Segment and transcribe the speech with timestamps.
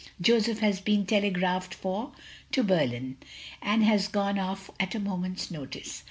[0.19, 2.11] Joseph has been telegraphed for
[2.53, 3.17] to Berlin,
[3.61, 5.99] and has gone off at a moment's notice.